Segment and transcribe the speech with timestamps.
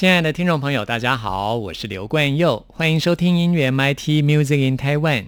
[0.00, 5.26] 亲爱的听众朋友，大家好，我是刘冠佑，欢迎收听音乐 MIT Music in Taiwan。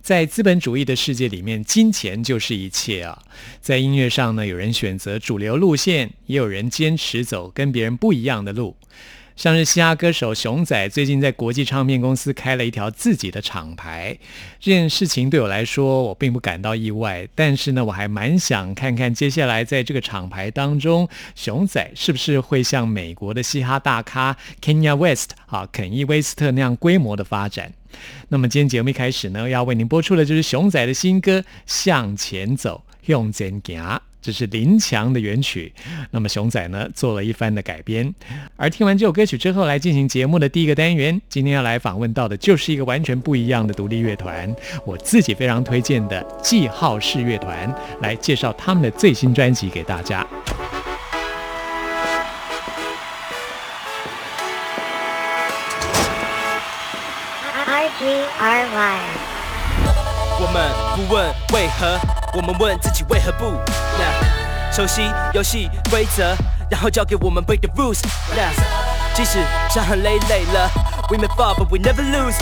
[0.00, 3.20] 在资本主义的世界里面，金钱就是一切啊！
[3.60, 8.76] 在音乐上呢，有人选择主流路线，也有人坚持走跟别人不一样的路。
[9.34, 14.18] 像是嘻哈歌手熊仔最近在国际唱片公司开了一条自己的厂牌，
[14.60, 27.72] 这件事情对我来说我并不感到意外，但是呢，我还蛮想看看接下来在这个厂牌当中，熊仔是不是会像美国的嘻哈大咖 Kenya West 啊肯伊威斯特那样规模的发展。
[28.28, 34.02] 那么今天节目一开始呢，要为您播出的就是熊仔的新歌《向前走》，用真行。
[34.22, 35.72] 这是林强的原曲，
[36.12, 38.14] 那么熊仔呢做了一番的改编。
[38.56, 44.54] 而听完这首歌曲之后，来进行节目的第一个单元，今天要来访问到的就是一个完全不一样的独立乐团，
[44.86, 50.24] 我自己非常推荐的记号式乐团，来介绍他们的最新专辑给大家。
[57.66, 58.04] I G
[58.38, 59.00] R Y，。
[60.40, 60.56] 我们
[60.96, 61.98] 不问为何，
[62.34, 63.52] 我们问自己为何不。
[64.72, 65.02] 熟悉
[65.34, 66.34] 游戏规则，
[66.70, 68.00] 然后交给我们 break the rules。
[69.14, 69.38] 即使
[69.68, 70.70] 伤痕累累了
[71.10, 72.36] ，we may fall but we never lose。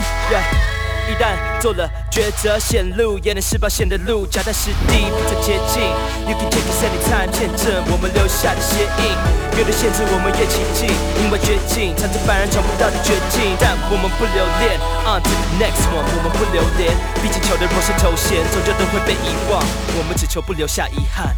[1.11, 5.83] 一旦做了抉择，显露也能释放线的路，脚踏实地，不再接近。
[6.31, 9.11] You can take us anytime，见证我们留下的鞋印。
[9.59, 10.87] 越的限制我们越前进，
[11.19, 14.79] 因为绝境藏着凡人找不到的绝境，但我们不留恋。
[15.03, 16.95] On to the next one，我们不留恋。
[17.21, 19.61] 毕竟球的若是头衔，终究都会被遗忘。
[19.99, 21.35] 我们只求不留下遗憾。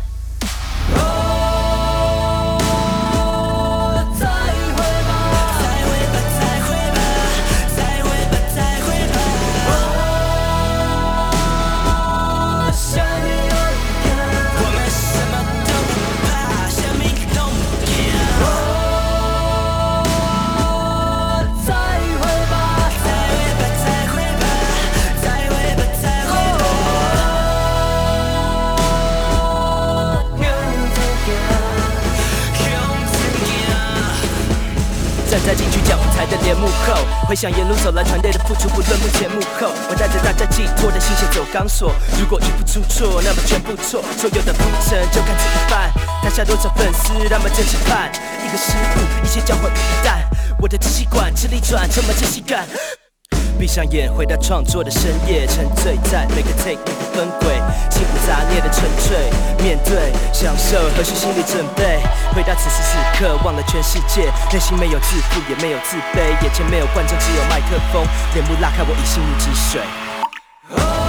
[36.32, 36.94] 的帘幕后，
[37.28, 41.92] 回想沿路走来团队的付出，不论幕前幕后，我带着大家寄托的心血走钢索。
[42.18, 45.92] 如果一步出错，那么全部错，所有的铺陈就看这一半。
[46.22, 48.10] 台下多少粉丝，他们正吃饭
[48.44, 50.22] 一个失误，一切交换于一旦。
[50.58, 52.66] 我的支气管吃力转，充满窒息感。
[53.62, 57.54] 闭上眼，回到创作的深夜，沉醉在每个 take 每个分轨，
[57.92, 59.30] 心无杂念的纯粹
[59.62, 62.02] 面对，享受何时心理准备？
[62.34, 64.22] 回到此时此刻，忘了全世界，
[64.52, 71.01] 内心没有自负，也没有自卑，眼前没有观众，只有麦克风，帘幕拉开，我已心如止水。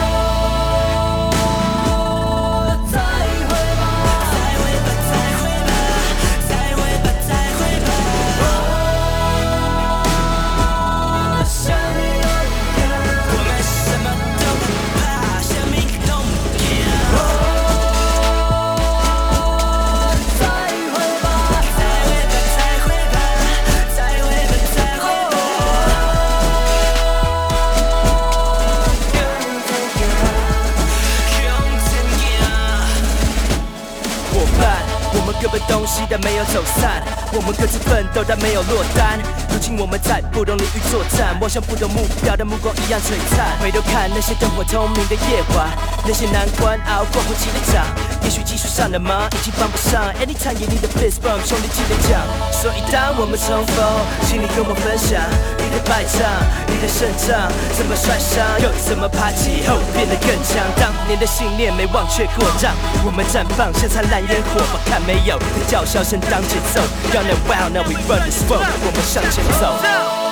[35.94, 37.02] 各奔东西，但没有走散；
[37.34, 39.20] 我们各自奋斗，但没有落单。
[39.50, 43.57] 如今我们在不同领域作战，望向不同目标的目光一样璀璨。
[43.62, 45.69] 回头看那些灯火通明的夜晚，
[46.06, 47.86] 那些难关熬过后起的掌，
[48.24, 50.01] 也许技术上的忙已经帮不上。
[50.18, 52.25] Anytime you need a fist bump，兄弟记得讲。
[52.51, 53.86] 所以当我们重逢，
[54.28, 55.22] 请你跟我分享
[55.74, 56.22] 的败仗，
[56.68, 60.64] 你的胜仗，怎么摔伤，又怎么爬起后变得更强。
[60.78, 62.74] 当年的信念没忘却过，让
[63.04, 64.62] 我们绽放像灿烂烟火。
[64.72, 66.81] 我看没有，你叫嚣声当节奏。
[67.12, 70.23] ，Gonna wow now we run this world，我们向前走。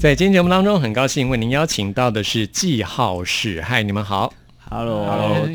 [0.00, 3.60] 在今天节目当中，很高兴为您邀请到的是记号室。
[3.60, 4.32] 嗨，你们好
[4.70, 5.04] ，Hello，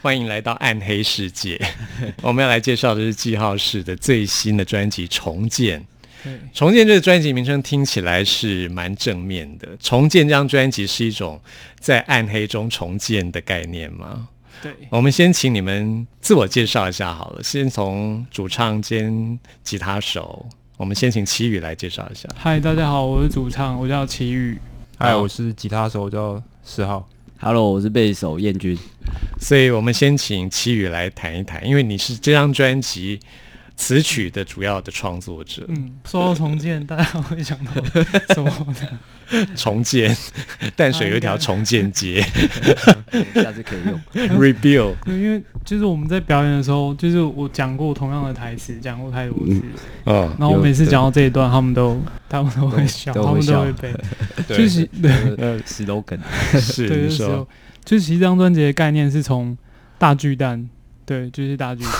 [0.00, 1.60] 欢迎来到暗黑世界。
[2.22, 5.84] 我们要来介绍的是记号室的最新的专辑《重建》。
[6.54, 9.68] 重建这个专辑名称听起来是蛮正面的。
[9.78, 11.38] 重建这张专辑是一种
[11.78, 14.26] 在暗黑中重建的概念吗？
[14.62, 20.48] 对，我们先请你们自我介绍一下好了，先从主唱兼吉他手，
[20.82, 22.28] 我们先请齐宇来介绍一下。
[22.36, 24.58] 嗨，大家好，我是主唱，我叫齐宇。
[24.98, 27.08] 嗨，我是吉他手，我叫四号。
[27.38, 28.76] Hello，我是贝斯手燕君。
[29.40, 33.20] 所以我们先请齐宇来谈一谈，因为你是这张专辑
[33.82, 35.64] 词曲的主要的创作者。
[35.66, 37.72] 嗯，说到重建，大家会想到
[38.32, 38.48] 什么
[38.80, 39.46] 呢？
[39.56, 40.16] 重建
[40.76, 42.20] 淡水有一条重建街
[43.34, 44.38] 下次可以用。
[44.38, 44.94] ，rebuild。
[45.04, 49.60] 对，因为就是我们在表演的时候，就是我讲过同样的台词，讲过太多次，
[50.04, 53.92] 嗯，然后我每次讲到这一段，他们都他们都会笑，他们都笑会背。
[54.46, 56.20] 就是对呃，slogan。
[56.60, 57.48] 是对，你说那时候，
[57.84, 59.56] 就其实这张专辑的概念是从
[59.98, 60.68] 大巨蛋，
[61.12, 61.92] 对，就是大巨蛋，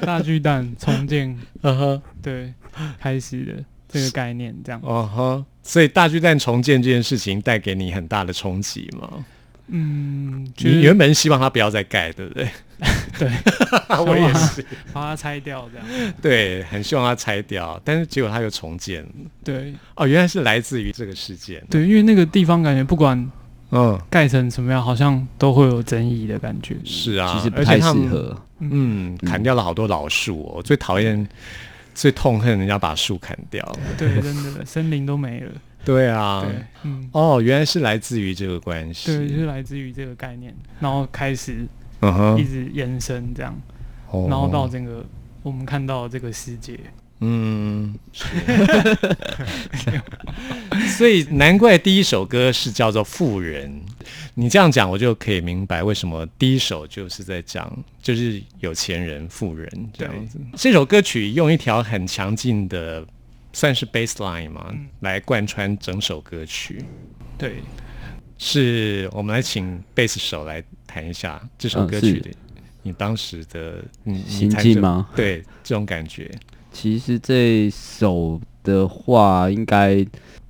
[0.00, 2.54] 大巨蛋重建，嗯哼，对，
[2.98, 4.80] 开始的这个概念，这样。
[4.82, 9.22] 哦呵，所以大巨蛋重建这件事情带给你很大的冲击吗？
[9.66, 12.48] 嗯，就是你原本希望它不要再盖，对不对？
[13.18, 13.30] 对，
[14.06, 15.86] 我也是，把它拆掉，这样。
[16.22, 19.06] 对，很希望它拆掉，但是结果它又重建。
[19.44, 21.62] 对哦，原来是来自于这个事件。
[21.68, 23.30] 对，因为那个地方感觉不管
[23.74, 26.76] 嗯，盖成什么样，好像都会有争议的感觉。
[26.84, 28.36] 是啊，其实不太适合。
[28.60, 31.26] 嗯，砍掉了好多老树哦，我最讨厌、
[31.94, 33.66] 最痛恨人家把树砍掉。
[33.96, 35.50] 对，真的，森林都没了。
[35.84, 39.16] 对啊，对，嗯，哦，原来是来自于这个关系。
[39.16, 41.66] 对，就是来自于这个概念，然后开始
[42.00, 43.58] 嗯哼，一直延伸这样，
[44.10, 45.04] 哦然后到整个
[45.42, 46.78] 我们看到这个世界。
[47.24, 48.26] 嗯，是
[50.98, 53.70] 所以难怪第一首歌是叫做《富人》。
[54.34, 57.72] 你这样讲，我就可以明白为什么第一首就是在讲
[58.02, 60.40] 就是有钱人、富人这样子。
[60.56, 63.06] 这首歌曲用一条很强劲的，
[63.52, 66.84] 算是 bass line 嘛，嗯来贯穿整首歌曲。
[67.38, 67.62] 对，
[68.36, 72.30] 是我们来请贝斯手来谈一下这首歌曲的、
[72.82, 75.08] 你当时的你你心境吗？
[75.14, 76.28] 对，这种感觉。
[76.72, 80.04] 其实这首的话，应该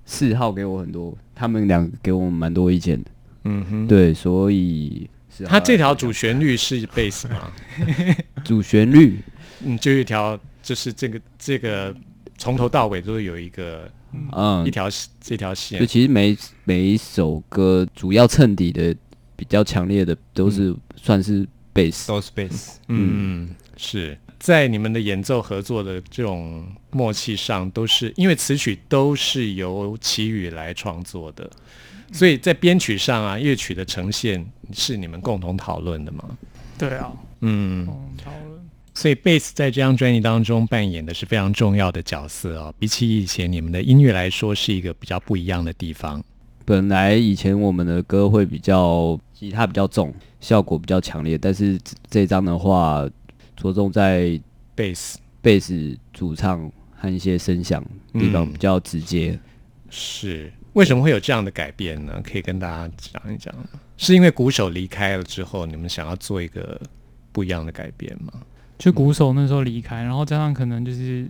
[0.04, 3.10] 四号给我很多，他们两个给我蛮多意见的。
[3.44, 7.52] 嗯哼，对，所以4号它这条主旋律是贝斯吗？
[8.44, 9.19] 主旋律，
[9.64, 11.94] 嗯，就一条，就是这个这个
[12.38, 13.90] 从头到尾都有一个、
[14.32, 14.88] 嗯一，条
[15.20, 15.86] 这条线就。
[15.86, 18.94] 其实每每一首歌主要衬底的
[19.34, 22.06] 比较强烈的都是算是 bass，。
[22.06, 31.49] 都是 bass，嗯，是在你们的演奏合作的这种默契上，都是因为词曲都是由齐宇来创作的，
[32.11, 36.37] 所以在编曲上啊，乐曲的呈现是你们共同讨论的吗？
[36.76, 38.61] 对啊，嗯，嗯，讨论。
[38.94, 42.75] 所以贝斯在这张专辑当中扮演的是非常重要的角色哦。
[42.80, 46.20] 比起以前你们的音乐来说，是一个比较不一样的地方。
[46.64, 53.08] 本来以前我们的歌会比较吉他比较重，效果比较强烈，但是这这张的话
[53.62, 54.40] 着重在
[54.75, 59.38] 贝斯贝斯主唱和一些声响地方嗯比较直接。
[59.88, 62.21] 是为什么会有这样的改变呢？
[62.25, 63.54] 可以跟大家讲一讲？
[63.99, 66.81] 是因为鼓手离开了之后，你们想要做一个
[67.31, 68.33] 不一样的改变吗？
[68.78, 71.28] 就鼓手那时候离开，然后加上可能就是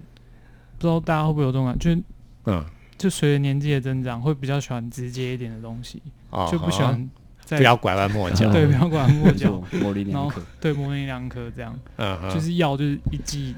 [0.79, 2.03] 不知道大家会不会有这种感觉，就
[2.47, 2.65] 嗯，
[2.97, 7.09] 就随着年纪的增长，会比较喜欢直接一点的东西，哦就不喜欢在
[7.49, 8.51] 不要拐弯抹角。
[8.51, 10.43] 对不要拐弯抹角， 模棱然后两可。
[10.61, 13.55] 对模棱两可这样，嗯哼，就是要就是一记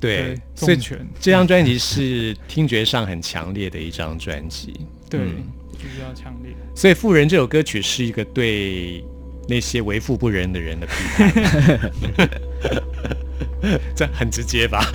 [0.00, 4.74] 对，所以重拳，这张专辑是听觉上很强烈的一张专辑。
[5.08, 6.52] 对嗯就是要强烈。
[6.74, 9.04] 所以《富人》这首歌曲是一个对
[9.48, 11.32] 那些为富不仁的人的批判，
[13.94, 14.80] 这很直接吧？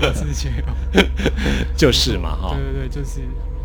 [0.00, 0.74] 很，直接哦。
[1.76, 3.20] 就是嘛，哈对，对对，就是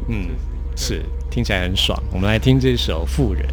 [0.08, 0.30] 嗯，
[0.76, 1.02] 就是是
[1.34, 2.00] 听起来很爽。
[2.12, 3.44] 我们来听这首《富人》。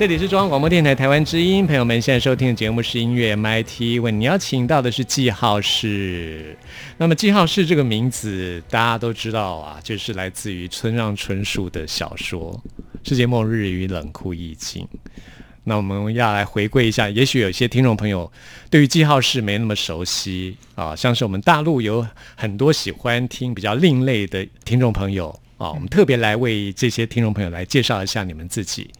[0.00, 6.56] 这里是中央广播电台台湾之音，朋友们现在收听的节目是音乐 MIT，为你邀请到的是记号室。
[6.96, 12.58] 那么记号室这个名字大家都知道啊，就是来自于村上春树的小说
[13.06, 14.82] 《世界末日与冷酷意境》。
[15.64, 18.32] 那我们要来回归一下，也许有些听众朋友
[18.70, 25.28] 对于记号室没那么熟悉啊，像是我们大陆有很多喜欢听比较另类的听众朋友
[25.58, 28.90] 啊，我们特别来为这些听众朋友来介绍一下你们自己。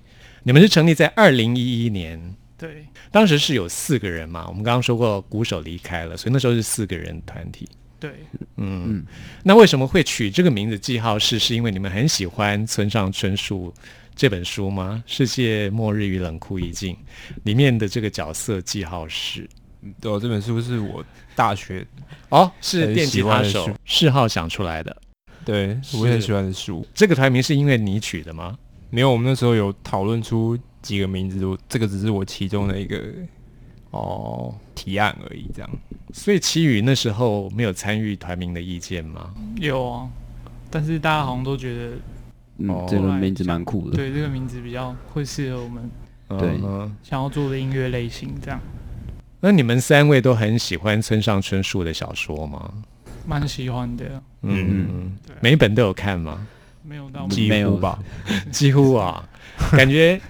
[0.43, 4.47] 你们是成立在二零一一年，对当时是有四个人嘛？
[4.49, 7.69] 我们刚刚说过鼓手离开了，所以那时候是四个人团体。
[7.99, 8.13] 对，
[8.57, 9.05] 嗯，
[9.43, 11.39] 那为什么会取这个名字记号室？
[11.39, 13.75] 是因为你们很喜欢村上春树
[14.17, 15.05] 这本书吗？
[15.13, 16.95] 《世界末日与冷酷一境》
[17.43, 19.47] 里面的这个角色记号室
[20.01, 21.05] 对、哦，这本书是我
[21.35, 21.87] 大学
[22.31, 24.97] 哦，是电吉他手喜欢的书世浩想出来的。
[25.45, 26.87] 对我也很喜欢的书。
[26.95, 28.57] 这个团名是因为你取的吗？
[28.91, 33.01] 没有，我们那时候有讨论出几个名字，我这个只是我其中的一个
[33.91, 35.71] 哦，提案而已，这样。
[36.13, 39.33] 所以齐宇那时候没有参与团名的意见吗？
[39.57, 40.09] 有啊，
[40.69, 41.93] 但是大家好像都觉得
[42.89, 43.97] 这个名字蛮酷的。
[43.97, 45.91] 对这个名字比较会适合我们
[46.29, 48.61] 对嗯想要做的音乐类型，这样
[49.41, 52.73] 那你们三位都很喜欢村上春树的小说吗？
[53.27, 54.23] 蛮喜欢的。
[54.43, 56.47] 嗯，对啊每一本都有看吗？
[56.83, 57.99] 没有到几乎吧，
[58.51, 59.29] 几乎啊，
[59.73, 60.21] 感觉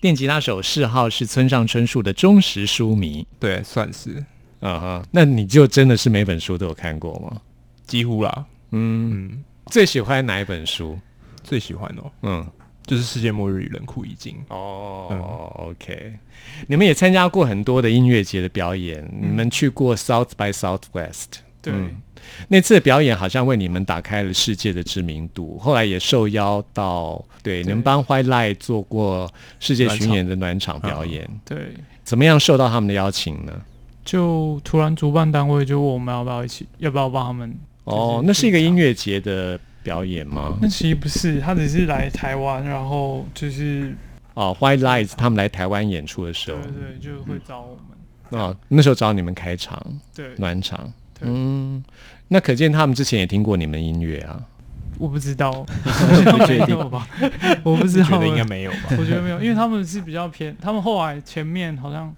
[0.00, 3.26] 电吉他手嗜好是村上春树的忠实书迷。
[3.38, 4.24] 对，算是。
[4.60, 7.40] 嗯哼，那你就真的是每本书都有看过吗？
[7.86, 8.46] 几乎啦。
[8.72, 10.98] 嗯，嗯，最喜欢哪一本书？
[11.44, 12.46] 最喜欢哦，嗯，
[12.84, 14.34] 就是《世界末日与冷酷已经》。
[14.48, 16.12] 哦、o k
[16.66, 21.38] 你们也参加过很多的音乐节的表演，你们去过 South by Southwest，
[21.70, 21.96] 对，嗯
[22.46, 33.52] 那次的表演好像为你们打开了世界的知名度，后来也受邀到对你们帮 White Light 做过世界巡演的暖场表演，对，怎么样受到他们的邀请呢？
[34.04, 37.54] 就突然主办单位就问我们要不要一起，要不要帮他们。
[37.84, 40.56] 哦，那是一个音乐节的表演吗？
[40.62, 43.94] 那其实不是，他只是来台湾，然后就是
[44.34, 47.76] 哦，White Lights 他们来台湾演出的时候，对对，就会找我
[48.30, 48.40] 们。
[48.40, 49.82] 哦，那时候找你们开场
[50.14, 51.82] 对，暖场，对嗯，
[52.28, 54.40] 那可见他们之前也听过你们音乐啊。
[54.98, 57.06] 我不知道，不确定吧？
[57.62, 58.78] 我不知道，觉得应该没有吧？
[58.98, 62.12] 我觉得没有，因为他们是比较偏，他们后来前面好像，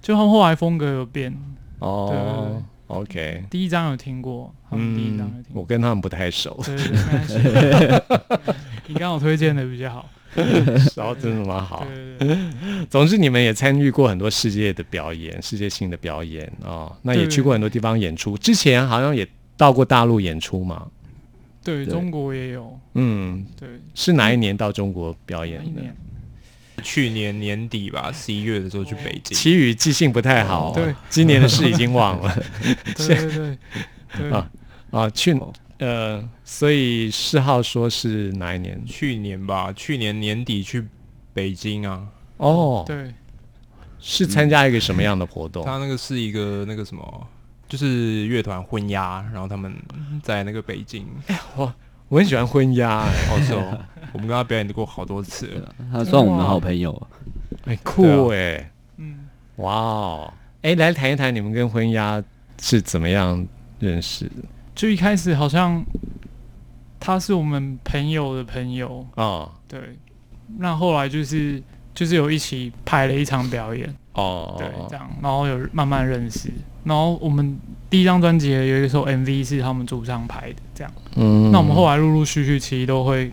[0.00, 1.36] 就他们后来风格有变。
[1.80, 5.62] 哦，OK，第一张有听过，他们第一张有嗯听，过。
[5.62, 6.56] 我跟他们不太熟，
[8.86, 10.08] 你刚好推荐的比较好。
[10.94, 11.86] 然后真的蛮好。
[11.88, 16.94] 对对对，总之，你们也参与过很多世界的表演，世界性的表演哦。
[17.00, 20.86] 那也去过很多地方演出，之前好像也到过大陆演出嘛。
[21.64, 25.80] 对对中国也有，嗯，对，是哪一年到中国表演的？
[26.82, 29.34] 去年年底吧，十一月的时候去北京。
[29.36, 32.44] 奇宇记性不太好，对，今年的事已经忘了
[32.94, 33.58] 对对对
[34.18, 34.50] 对 啊
[34.90, 35.08] 啊。
[35.10, 35.32] 去
[35.78, 38.82] 呃，所以世浩说是哪一年？
[38.86, 40.86] 去年吧，去年年底去
[41.34, 42.06] 北京啊。
[42.38, 43.12] 哦，对，
[43.98, 45.64] 是参加一个什么样的活动？
[45.64, 47.26] 他那个是一个那个什么，
[47.68, 49.74] 就是乐团婚鸭，然后他们
[50.22, 51.06] 在那个北京。
[51.26, 51.74] 哎我
[52.08, 53.78] 我很喜欢婚鸭，哎哦，是哦，
[54.12, 55.74] 我们跟他表演过好多次了。
[55.92, 57.08] 他算我们的好朋友啊。
[57.64, 62.22] 哎酷哎，嗯，哇哦，哎，来谈一谈你们跟婚鸭
[62.60, 63.46] 是怎么样
[63.78, 64.44] 认识的？
[64.76, 65.84] 就一开始好像
[67.00, 69.50] 他是我们朋友的朋友，哦。
[69.66, 69.80] 对，
[70.58, 71.60] 那后来就是
[71.94, 76.50] 就是有一起拍了一场表演，哦，对，这样，然后有慢慢认识，
[76.84, 77.58] 然后我们
[77.90, 81.50] 第一张专辑有一首 MV 是他们主唱拍的，这样，嗯。
[81.50, 83.32] 那我们后来陆陆续续其实都会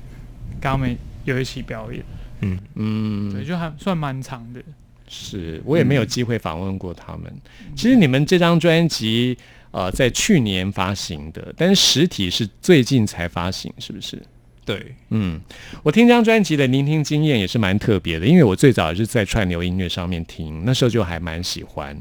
[0.61, 2.03] 跟他们有一起表演，
[2.41, 4.61] 嗯，嗯，对，就还算蛮长的，
[5.07, 7.31] 是我也没有机会访问过他们。
[7.75, 9.37] 其实你们这张专辑
[9.73, 14.17] 呃在去年发行的，但是实体是最近才发行，是不是？
[14.65, 15.41] 对，嗯，
[15.83, 21.93] 我听这张专辑的聆听经验也是蛮特别的，因为我最早也是在串流音乐上面听，那时候就还蛮喜欢。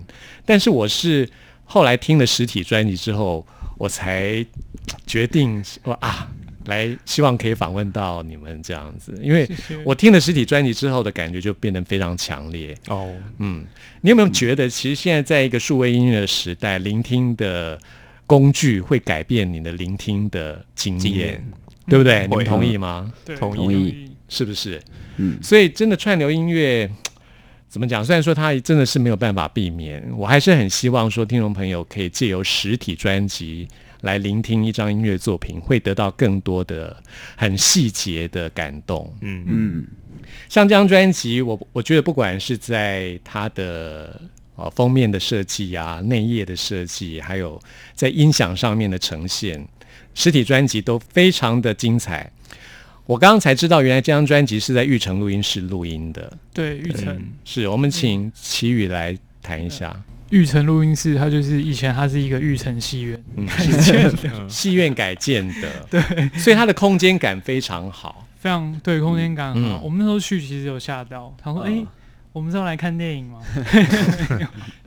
[0.46, 1.28] 但是我是
[1.64, 3.44] 后来听了实体专辑之后，
[3.78, 4.46] 我才
[5.08, 6.30] 决定说啊，
[6.66, 9.48] 来希望可以访问到你们这样子，因为。
[9.85, 12.77] 我听了实体专辑之后的感觉就变得非常强烈。
[12.88, 13.64] 哦，嗯，
[14.01, 17.79] 你有没有觉得，其实现在在一个数位音乐的时代，聆听的
[18.27, 21.44] 工具会改变你的聆听的经验，经验
[21.88, 22.27] 对不对？
[22.29, 23.12] 你们同意吗？
[23.38, 24.81] 同意同意是不是？
[25.16, 26.88] 嗯，所以真的串流音乐
[27.68, 28.05] 怎么讲？
[28.05, 33.66] 虽然说它真的是没有办法避免，我还是很希望说听众朋友可以借由实体专辑
[34.02, 36.96] 来聆听一张音乐作品，会得到更多的
[37.36, 39.12] 很细节的感动。
[39.20, 39.86] 嗯嗯，
[40.48, 44.20] 像这张专辑，我我觉得不管是在它的
[44.56, 47.60] 呃封面的设计啊、内页的设计，还有
[47.94, 49.66] 在音响上面的呈现，
[50.14, 52.30] 实体专辑都非常的精彩。
[53.04, 56.38] 我刚刚才知道，原来这张专辑是在玉成录音室录音的。
[56.54, 60.00] 对玉成是我们请齐宇来谈一下。
[60.32, 63.46] 玉成录音室，它就是以前它是一个玉成戏院，嗯，
[64.34, 64.48] 嗯。
[64.48, 66.00] 戏院改建的，对，
[66.38, 68.26] 所以它的空间感非常好。
[68.38, 69.76] 非常对空间感很好。
[69.76, 71.86] 嗯我们那时候去其实有吓到，他说：“哎、嗯
[72.32, 73.40] 我们是要来看电影吗？”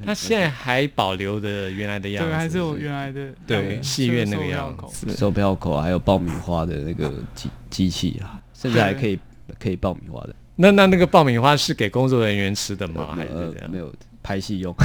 [0.03, 5.15] 它现在还保留的原来的样子，对，还是有原来的对戏院那个样子。
[5.15, 9.17] 售票口啊还有爆米花的那个机机器啊，甚至还可以
[9.59, 13.13] 可以爆米花的，那那那个爆米花是给工作人员吃的吗？
[13.15, 13.71] 还是呃这样？
[13.71, 13.93] 没有
[14.25, 14.73] 拍戏用，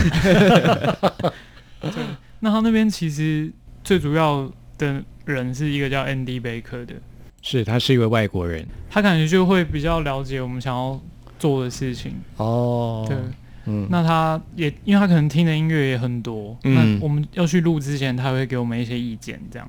[2.40, 3.50] 那他那边其实
[3.82, 6.96] 最主要的人是一个叫 Andy Baker 的，
[7.40, 8.68] 是，他是一位外国人。
[8.90, 11.00] 他感觉就会比较了解我们想要
[11.38, 12.16] 做的事情。
[12.36, 13.16] 哦对，
[13.64, 19.66] 嗯，那他也因为他可能听的音乐也很多，嗯那我们要去录之前，他会给我们一些意见，这样。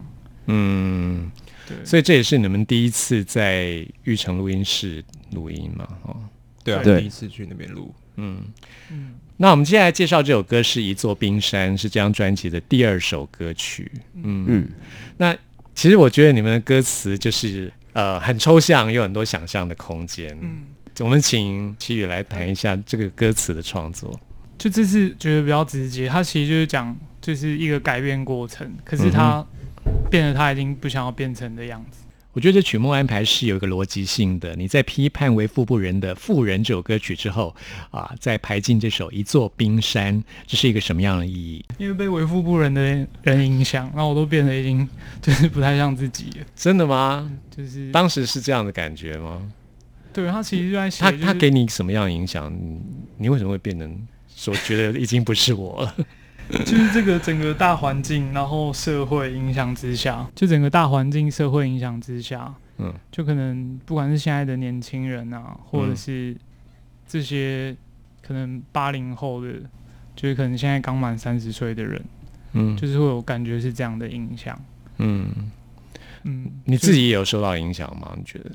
[0.47, 1.31] 嗯，
[1.65, 5.87] 对，所以这也是你们第一次在玉成录音室录音嘛？
[6.03, 6.17] 哦，
[6.61, 7.95] 对啊，对第一次去那边录。
[8.17, 8.43] 嗯。
[8.91, 13.91] 嗯那我们接下来介绍这首歌是一座冰山，是这张专辑的第二首歌曲。
[14.13, 14.69] 嗯嗯，
[15.17, 15.35] 那
[15.73, 20.29] 其实我觉得你们的歌词就是呃很抽象，有很多想象的空间。
[20.41, 20.61] 嗯，
[20.99, 24.15] 我们请齐宇来谈一下这个歌词的创作。
[24.59, 29.43] 就这次觉得比较直接，他其实就是讲就是一个改变过程，可是他
[30.11, 32.00] 变得他已经不想要变成的样子。
[32.33, 34.55] 我觉得这曲目安排是有一个逻辑性的。
[34.55, 37.53] 你在批判为富不仁的《富人》这首歌曲之后，
[37.89, 40.17] 啊，再排进这首《一座冰山》，
[40.47, 41.65] 这是一个什么样的意义？
[41.77, 42.81] 因为被为富不仁的
[43.23, 44.87] 人影响，然后我都变得已经
[45.21, 46.45] 就是不太像自己了。
[46.55, 47.29] 真的吗？
[47.55, 49.41] 就是当时是这样的感觉吗？
[50.13, 52.53] 对他其实就在写、他就是他给你什么样的影响？
[52.53, 52.81] 你
[53.17, 55.95] 你为什么会变成说觉得已经不是我了？
[56.65, 66.37] 就是这个整个大环境，然后社会影响之下，就整个大环境社会影响之下，嗯就可能不管是现在的年轻人啊，或者嗯是
[67.07, 67.75] 这些
[68.21, 69.53] 可能八零后的，
[70.15, 72.03] 就是可能现在刚满三十岁的人，
[72.53, 74.59] 嗯就是会有感觉是这样的影响。
[74.97, 75.29] 嗯，
[76.23, 78.13] 嗯，你自己也有受到影响吗？
[78.17, 78.51] 你觉得？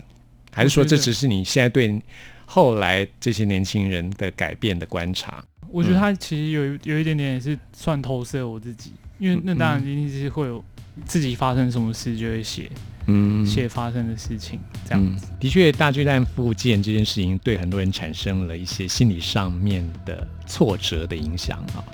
[0.53, 2.01] 还是说这只是你现在对
[2.47, 5.45] 后来这些年轻人的改变的观察？
[5.71, 10.65] 我觉得他其实有有一点点也是算投射我自己，因为那当然一定是会有
[11.05, 12.71] 自己发生什么事就会写
[13.07, 15.27] 嗯写发生的事情这样子。
[15.31, 21.85] 嗯，的确，大巨蛋复健这件事情对很多人产生了一些心理上面的挫折的影响啊。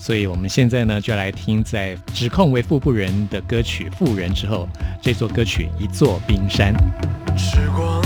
[0.00, 4.68] 所以我们现在呢，就来听在指控为富不仁的歌曲《富人》之后，
[5.02, 6.72] 这首歌曲《一座冰山》。
[7.36, 8.00] 时光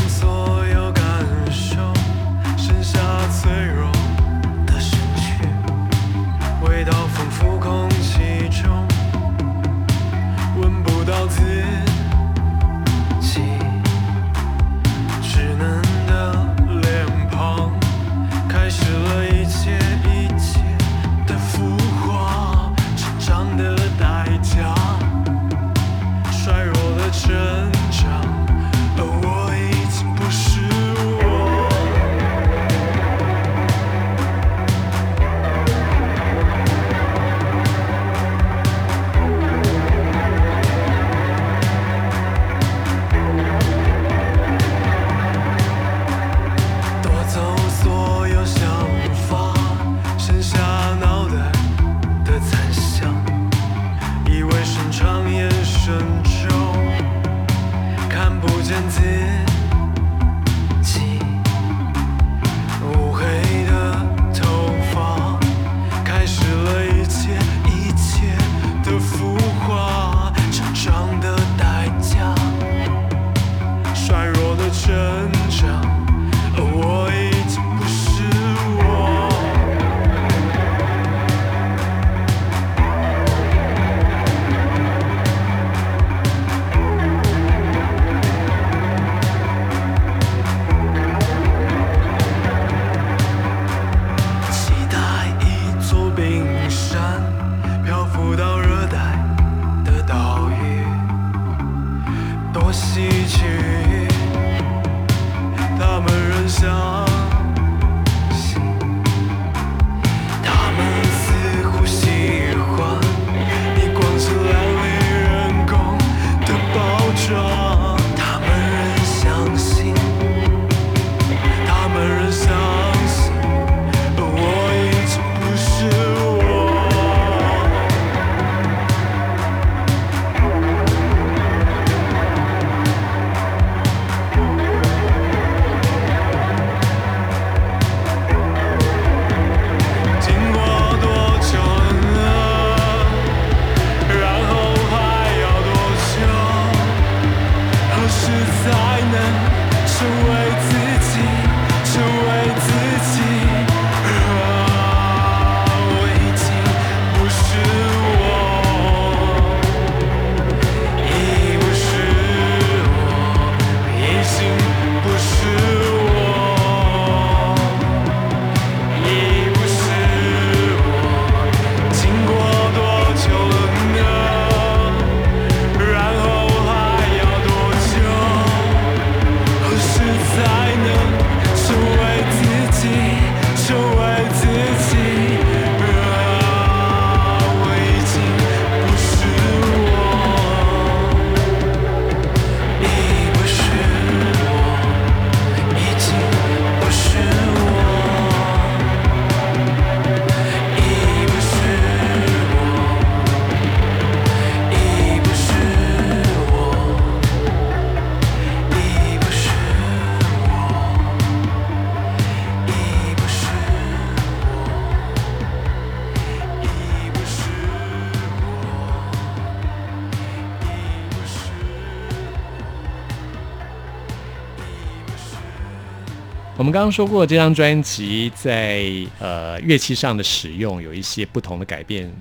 [226.82, 228.82] 刚刚说过，这张专辑在
[229.20, 232.12] 呃乐器上的使用有一些不同的改变，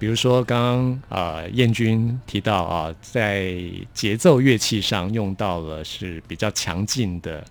[0.00, 3.54] 比如说刚刚呃燕君提到啊、在
[3.94, 7.44] 节奏乐器上用到了是比较强劲的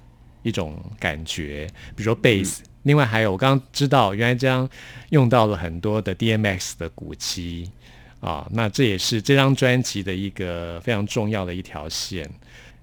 [0.44, 2.62] 一种感觉，比如说贝斯。
[2.84, 4.70] 另外还有，我刚刚知道，原来这张
[5.12, 7.72] 用到了很多的 DMX 的鼓机
[8.20, 12.30] 啊，那这也是这张专辑的一个非常重要的一条线。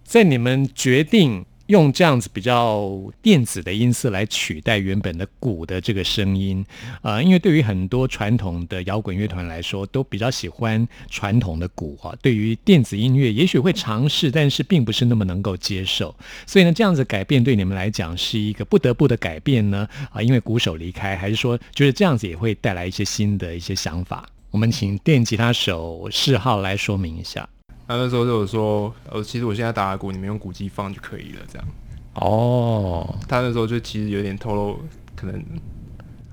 [0.02, 2.88] 在你们决定用这样子比较
[3.20, 6.64] 电子的音色来取代原本的鼓的这个声音，
[7.02, 12.14] 呃，因为对于很多传统的摇滚乐团来说，都比较喜欢传统的鼓啊。
[12.22, 16.14] 对于电子音乐，也许会尝试，但是并不是那么能够接受。
[16.46, 19.88] 所以呢，这样子改变对你们来讲是一个不得不的改变呢？
[20.10, 24.28] 啊，因为鼓手离开，还是说觉得这样子也会带来一些新的一些想法？
[24.52, 27.48] 我们请电吉他手世浩来说明一下。
[27.88, 31.68] 他那时候就有说，呃，其实我现在打的鼓，你们用鼓机放就可以了，这样。
[32.14, 34.80] 哦，他那时候就其实有点透露，
[35.14, 35.42] 可能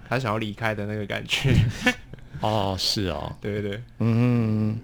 [0.09, 1.53] 他想要离开的那个感觉。
[2.41, 4.77] 哦，是哦， 对对对，嗯，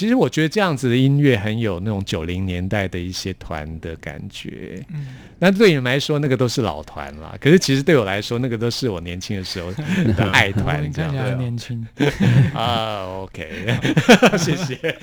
[0.00, 4.82] 其实我觉得这样子的音乐很有那种九零年代的一些团的感觉。
[4.94, 5.08] 嗯，
[5.38, 7.36] 那对你们来说，那个都是老团啦。
[7.38, 9.70] 可是其实对我来说，那个都是我年轻的时候
[10.14, 11.86] 的 爱团，这样你看起来对啊很年轻，
[12.56, 13.04] 啊。
[13.20, 13.78] OK，
[14.38, 14.96] 谢谢。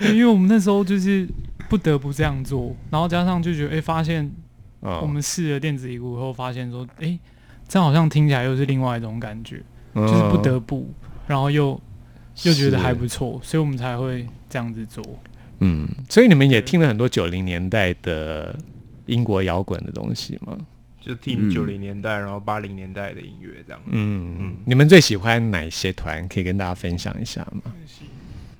[0.00, 1.24] 因为我们那时候就是
[1.68, 4.28] 不得不这样做，然后加上就觉得，哎、发现
[4.80, 7.16] 哦我们试了电子鼓以后，发现说，哎、
[7.68, 9.62] 这样好像听起来又是另外一种感觉，
[9.94, 10.92] 就是不得不，
[11.28, 11.80] 然后又
[12.42, 15.02] 又觉得还不错，所以我们才会这样子做。
[15.60, 18.58] 嗯，所以你们也听了很多九零年代的
[19.06, 20.56] 英国摇滚的东西吗？
[21.00, 23.80] 就听嗯九零年代，然后八零年代的音乐这样。
[23.86, 26.26] 嗯，你们最喜欢哪些团？
[26.28, 27.72] 可以跟大家分享一下吗？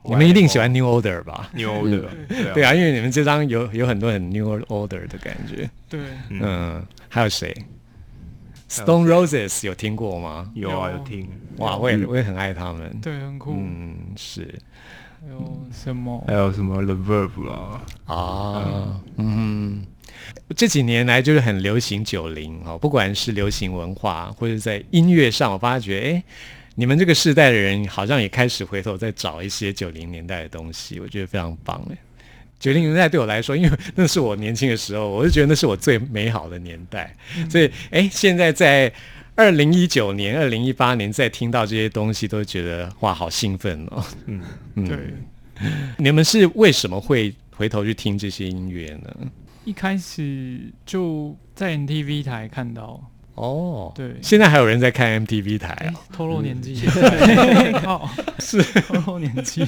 [0.02, 2.04] 你们一定喜欢 New Order 吧？？New Order，，
[2.54, 5.70] 对啊，因为你们这张有有很多很 New Order 的感觉。
[5.90, 7.54] 对，嗯，嗯，还有谁
[8.70, 10.50] ？Stone Roses 有听过吗？
[10.54, 11.28] 有啊，有有听，
[11.58, 12.98] 哇，我也我也很爱他们。
[13.02, 13.52] 对，很酷。
[13.54, 14.58] 嗯，是
[15.20, 16.32] 还有什么还？
[16.32, 19.84] 有什么 The Verb 啦，啊，嗯，
[20.56, 26.24] 这几年来就是很流行九零哦，不管是流行文化或者在音乐上，我发觉哎。
[26.76, 31.98] 你们这个世代的人好像也开始回头在找一些九零年代的东西，我觉得非常棒哎。
[32.60, 37.16] 九零年代对我来说，因为那是我年轻的时候，我就觉得那是我最美好的年代。
[37.48, 38.92] 所以，哎，现在在
[39.34, 44.04] 二零一九年、二零一八年再听到这些东西，都觉得哇，好兴奋哦。
[44.26, 44.42] 嗯，
[44.74, 44.98] 嗯，对，
[45.96, 49.10] 你们是为什么会回头去听这些音乐呢？
[49.64, 53.09] 一开始就在 NTV 台看到，
[53.40, 54.14] 哦，对。
[54.22, 55.98] 现在还有人在看 MTV 台啊、哦。
[56.12, 56.78] 透露年纪，
[57.86, 58.62] 哦，是。
[58.82, 59.64] 透露年纪，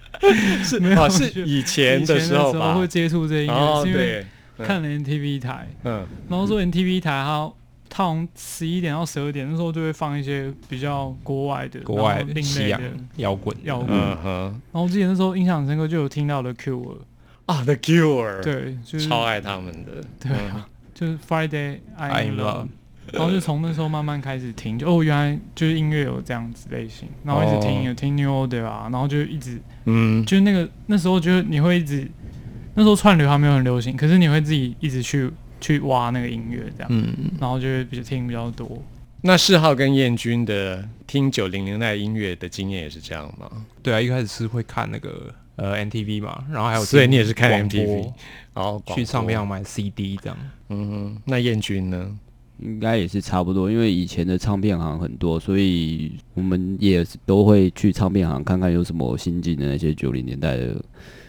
[0.64, 0.80] 是。
[0.80, 2.74] 没有哦，是就以前的时候吧？
[2.74, 4.26] 会接触这音乐，哦，是因为
[4.58, 6.06] 看了 MTV 台，嗯。
[6.28, 7.52] 然后说 MTV 台它
[7.88, 12.80] 它好像十一点到十二点那时候就会放一些比较国外的、国外的另类的，
[13.16, 13.88] 摇滚，摇滚。
[13.90, 14.16] 嗯。
[14.22, 16.98] 哼，然后我记得那时候印象很深刻，就有听到的 Cure，
[17.46, 22.68] 啊，The Cure，，对，就是超爱他们的，对啊，就是 Friday I I'm Love Love，
[23.12, 32.08] 然后就从那时候慢慢开始听，就哦，原来就是音乐有这样子类型，然后一直听，哦有听 New Order 啊，然后就一直嗯，就是那个那时候就是你会一直，
[32.74, 38.82] 那时候串流还没有很流行，可是你会自己一直去去挖那个音乐这样，嗯，然后就会比较听比较多。
[39.22, 43.50] 那世浩跟燕君的听九零年代音乐的经验也是这样吗？
[43.82, 48.10] 对啊，一开始是会看那个呃，MTV 嘛，然后还有所以你也是看 MTV
[48.54, 50.38] 然后，去唱片广行买 CD 这样。
[50.70, 52.16] 嗯哼，那燕君呢？
[52.62, 60.76] 应该也是差不多，因为以前的唱片行很多，所以我们也是都会去唱片行看看有什么新进的那些九零年代的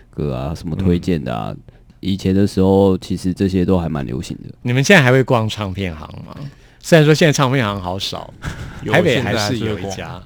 [0.09, 1.55] 歌啊，什么推荐的啊。
[1.99, 4.53] 以前的时候，其实这些都还蛮流行的。
[4.63, 6.35] 你们现在还会逛唱片行吗？
[6.79, 8.33] 虽然说现在唱片行好少，
[8.91, 10.21] 台北还是有一家，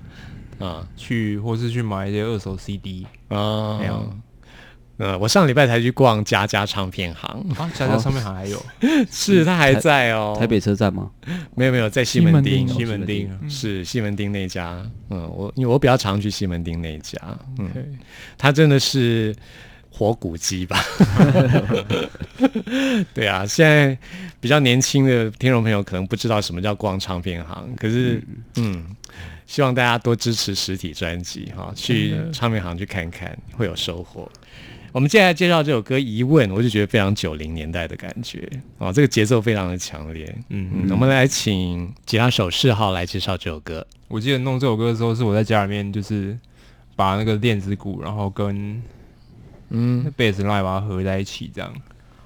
[0.57, 4.09] 啊去，或是去买一些二手 CD 啊没有。
[4.97, 8.65] 呃，我上礼拜才去逛家家唱片行，啊，家家唱片行还有
[9.11, 10.37] 是它还在哦。
[10.39, 11.11] 台北车站吗？
[11.55, 14.89] 没有没有在西门町，西门町是西门町那家。
[15.09, 17.19] 嗯，我因为我比较常去西门町那家，
[17.59, 17.85] 嗯，对，
[18.37, 19.35] 它真的是
[19.89, 20.81] 活古迹吧？
[23.13, 23.97] 对啊，现在
[24.39, 28.23] 比较年轻的听众朋友可能不知道什么叫逛唱片行，可是
[28.55, 28.85] 嗯
[29.45, 34.31] 希望大家多支持实体专辑哈，去唱片行去看看，会有收获。
[34.95, 38.49] 我们接下来介绍这首歌《疑问》，我就觉得非常九零年代的感觉。
[38.77, 40.25] 哦，这个节奏非常的强烈。
[40.47, 40.71] 嗯。
[40.73, 43.85] 嗯，我们来请吉他手世浩来介绍这首歌。
[44.07, 46.39] 我记得弄这首歌的时候，是我在家里面就是
[46.95, 48.81] 把那个电子鼓，然后跟
[49.67, 51.73] 嗯，贝斯 line 把它合在一起，这样。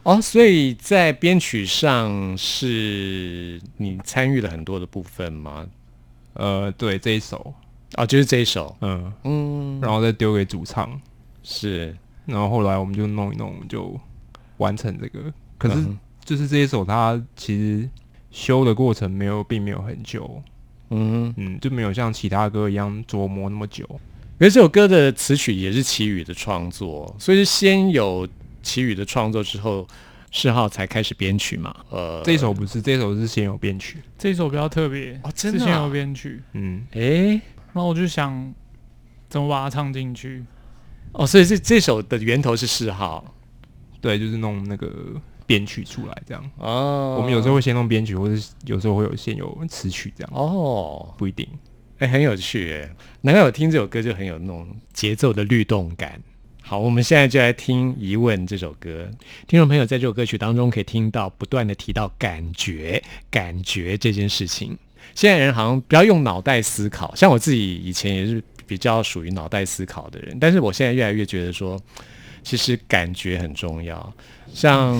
[0.03, 5.65] 哦，所以在编曲上是你参与了很多的部分吗？
[6.33, 7.51] 呃，对这一首，
[7.95, 11.01] 哦，就是这一首，嗯，嗯，然后再丢给主唱，
[11.41, 11.97] 是，
[12.29, 13.99] 然后后来我们就弄一弄，就
[14.57, 15.33] 完成这个。
[15.57, 17.89] 可是嗯就是这一首，它其实
[18.31, 20.41] 修的过程没有，并没有很久，
[20.89, 23.83] 嗯，嗯，就没有像其他歌一样琢磨那么久。
[24.37, 28.27] 可是这首歌的词曲也是齐宇的创作，所以是先有
[28.61, 29.85] 齐宇的创作之后，
[30.31, 31.75] 世浩才开始编曲嘛。
[31.89, 37.31] 呃，这首不是，这首是先有编曲，这一首比较特别，哦真的啊是先有编曲，嗯，诶，
[37.73, 38.53] 然后我就想
[39.27, 40.45] 怎么把它唱进去。
[41.11, 43.35] 哦，所以这这首的源头是嗜好
[44.01, 44.91] 对，就是弄那个
[45.45, 46.51] 编曲出来这样。
[46.57, 47.17] 哦。
[47.19, 51.47] 我们有时候会先弄编曲，或者是有时候会有先有词曲这样，哦，不一定。
[51.97, 52.89] 哎、很有趣哎，
[53.21, 56.21] 难怪我听这首歌就很有那种节奏的律动感。
[56.61, 59.09] 好，我们现在就来听《疑问》这首歌。
[59.47, 64.77] 听众朋友在这首歌曲当中可以听到不断的提到感觉、感觉这件事情。
[65.15, 71.77] 现在人好像不要用脑袋思考，像我自己以前也是比较属于脑袋思考的人，但是我现在越来越觉得说，
[72.43, 74.13] 其实感觉很重要。
[74.53, 74.95] 像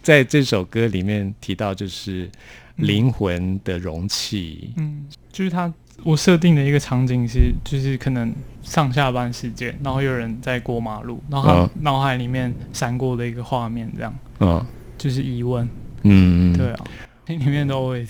[0.00, 2.30] 在这首歌里面提到，就是
[2.76, 5.72] 灵魂的容器，嗯，就是他
[6.04, 14.64] 我设定的一个场景是，就是可能上下班时间，然后有人在过马路，然后脑海里面闪过的一个画面，这样嗯。
[14.96, 15.68] 就是疑问。
[16.02, 16.84] 嗯，对啊，
[17.26, 18.08] 里面的 always，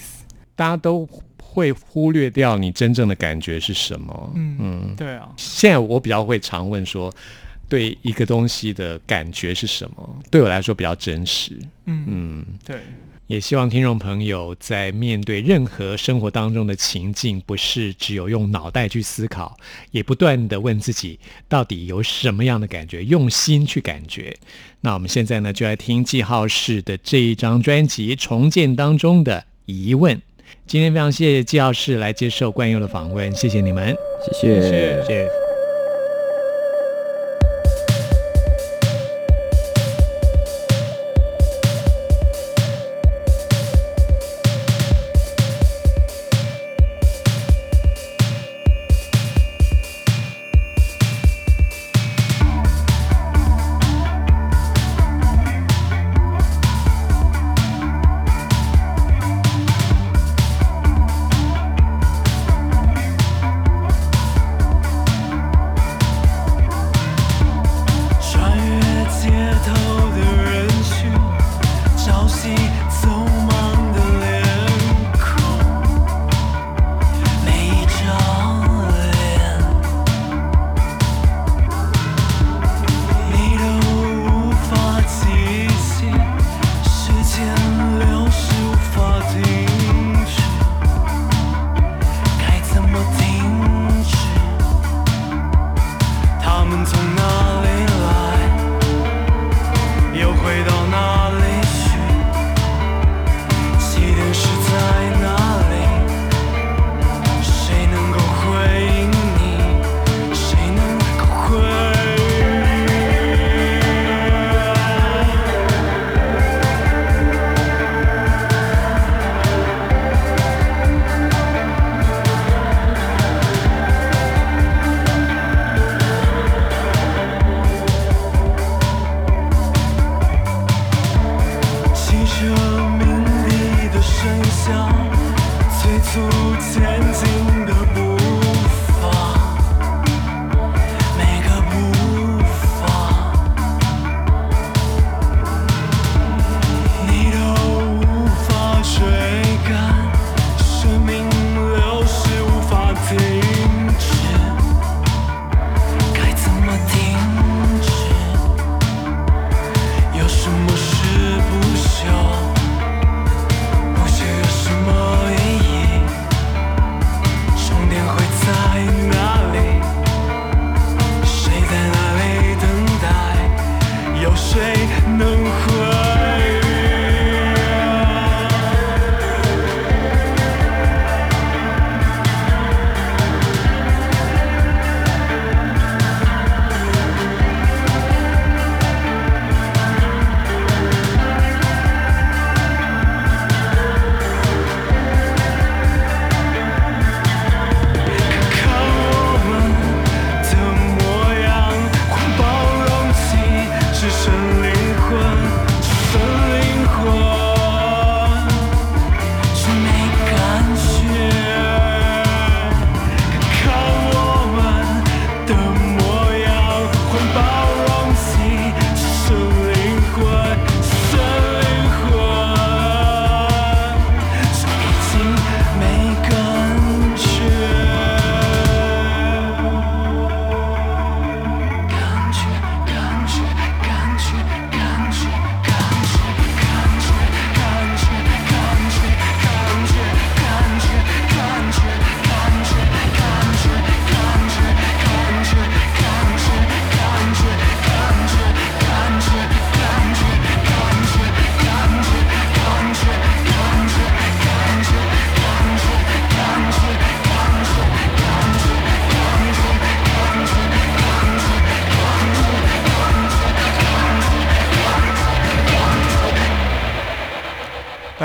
[0.56, 1.06] 大家都
[1.58, 4.32] 会忽略掉你真正的感觉是什么。
[4.36, 7.12] 嗯嗯，对啊，现在我比较会常问说，
[7.68, 10.18] 对一个东西的感觉是什么？
[10.30, 11.58] 对我来说比较真实。
[11.86, 12.76] 嗯嗯，对，
[13.26, 19.56] 也希望听众朋友在面对任何生活当中的情境，不是只有用脑袋去思考，
[19.90, 24.34] 也不断的问自己到底有什么样的感觉，用心去感觉。
[24.80, 30.22] 那我们现在呢，就来听记号室的这一张专辑《重建》当中的疑问。
[30.68, 34.60] 今天非常谢谢纪要室来接受冠佑的访问，谢谢你们，谢谢。
[34.60, 35.47] 谢谢。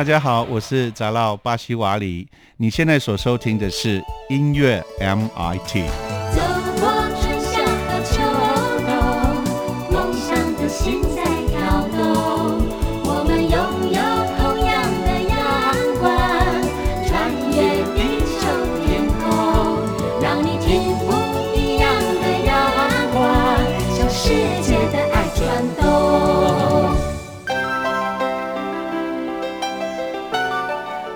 [0.04, 2.28] 大家好，我是杂绕巴西瓦里。
[2.58, 6.13] 你现在所收听的是音乐 MIT。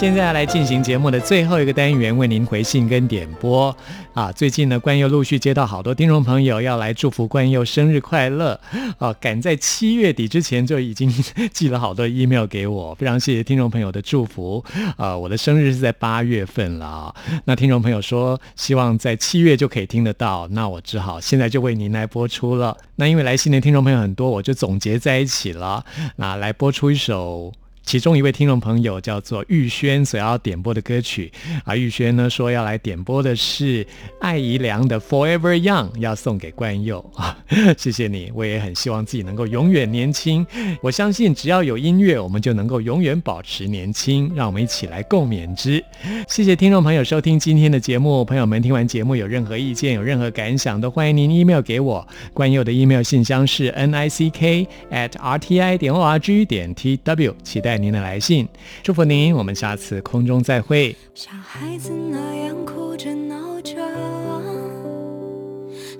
[0.00, 3.76] 现在来进行节目的最后一个单元，为您回信跟点播
[4.14, 4.32] 啊！
[4.32, 8.58] 最近呢，关佑陆续接到好多听众朋友要来祝福关佑生日快乐
[8.96, 9.12] 啊！
[9.20, 11.12] 赶在七月底之前就已经
[11.52, 14.64] 寄了好多 email 给我，非常谢谢听众朋友的祝福
[14.96, 15.14] 啊！
[15.14, 22.74] 我的生日是在八月份了啊，那听众朋友说希望在七月就可以听得到，那我只好现在就为您来播出了。
[22.96, 25.84] 那因为来信的听众朋友很多，我就总结在一起了，
[26.16, 27.52] 那来播出一首。
[27.84, 31.32] 其中一位听众朋友叫做玉轩，所要点播的歌曲
[31.64, 33.84] 啊，玉轩呢说要来点播的是
[34.20, 37.36] 艾怡良的《Forever Young》，要送给冠佑啊，
[37.76, 40.46] 谢谢你，我也很希望自己能够永远年轻。
[40.82, 44.30] 我相信只要有音乐，我们就能够永远保持年轻。
[44.36, 45.82] 让我们一起来共勉之。
[46.28, 52.06] 谢谢听众朋友收听今天的节目，朋友们听完节目有任何意见、有任何感想，都欢迎您 email 给我。
[52.32, 56.72] 冠佑的 email 信箱是 n i c k at r t i 点 o r g 点
[56.74, 57.69] t w，期待。
[57.76, 58.48] 您的来信，
[58.82, 60.96] 祝福您，我们下次空中再会。
[61.14, 63.74] 像孩子那样哭着闹着，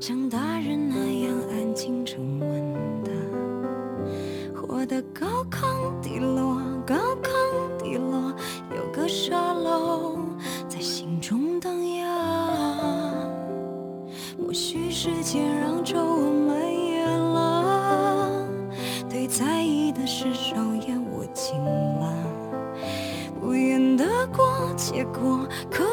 [0.01, 0.97] 像大人那
[1.27, 2.49] 样安静沉稳
[3.05, 3.11] 的，
[4.55, 8.35] 活得高亢低落，高亢低落，
[8.75, 10.19] 有个沙漏
[10.69, 12.11] 在心中荡漾。
[14.39, 16.49] 或许时间让皱纹
[24.93, 25.85] 结果可